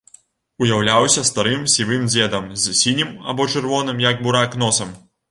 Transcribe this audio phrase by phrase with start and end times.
[0.67, 4.97] Уяўляўся старым сівым дзедам з сінім або чырвоным, як бурак, носам.